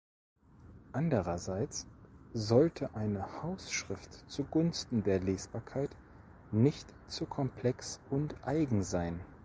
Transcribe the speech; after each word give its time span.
Andererseits 0.93 1.85
sollte 2.33 2.89
eine 2.95 3.43
Hausschrift 3.43 4.27
zu 4.31 4.45
Gunsten 4.45 5.03
der 5.03 5.19
Lesbarkeit 5.19 5.91
nicht 6.51 6.91
zu 7.07 7.27
komplex 7.27 7.99
und 8.09 8.33
eigen 8.43 8.81
sein. 8.81 9.19